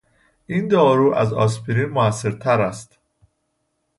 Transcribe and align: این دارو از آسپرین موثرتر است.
این 0.47 0.67
دارو 0.67 1.13
از 1.15 1.33
آسپرین 1.33 1.85
موثرتر 1.89 2.61
است. 2.61 2.99